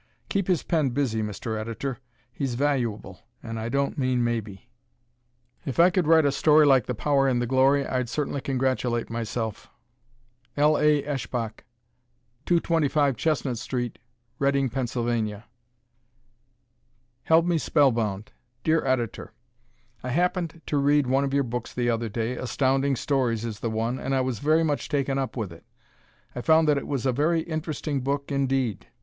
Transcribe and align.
Keep 0.29 0.47
his 0.47 0.63
pen 0.63 0.89
busy, 0.89 1.21
Mr. 1.21 1.59
Editor; 1.59 1.99
he's 2.31 2.55
valuable 2.55 3.19
an' 3.43 3.59
I 3.59 3.69
don't 3.69 3.99
mean 3.99 4.23
maybe! 4.23 4.67
If 5.63 5.79
I 5.79 5.91
could 5.91 6.07
write 6.07 6.25
a 6.25 6.31
story 6.31 6.65
like 6.65 6.87
"The 6.87 6.95
Power 6.95 7.27
and 7.27 7.39
the 7.39 7.45
Glory," 7.45 7.85
I'd 7.85 8.09
certainly 8.09 8.41
congratulate 8.41 9.11
myself! 9.11 9.69
L. 10.57 10.75
A. 10.79 11.03
Eshbach, 11.03 11.59
225 12.47 13.15
Chestnut 13.15 13.59
St., 13.59 13.99
Reading, 14.39 14.69
Pa. 14.71 14.85
"Held 17.25 17.47
Me 17.47 17.59
Spellbound" 17.59 18.31
Dear 18.63 18.83
Editor: 18.83 19.33
I 20.01 20.09
happened 20.09 20.63
to 20.65 20.77
read 20.79 21.05
one 21.05 21.23
of 21.23 21.31
your 21.31 21.43
books 21.43 21.75
the 21.75 21.91
other 21.91 22.09
day 22.09 22.35
Astounding 22.35 22.95
Stories 22.95 23.45
is 23.45 23.59
the 23.59 23.69
one 23.69 23.99
and 23.99 24.15
I 24.15 24.21
was 24.21 24.39
very 24.39 24.63
much 24.63 24.89
taken 24.89 25.19
up 25.19 25.37
with 25.37 25.53
it. 25.53 25.63
I 26.35 26.41
found 26.41 26.67
that 26.67 26.79
it 26.79 26.87
was 26.87 27.05
a 27.05 27.11
very 27.11 27.41
interesting 27.41 28.01
book, 28.01 28.31
indeed. 28.31 28.87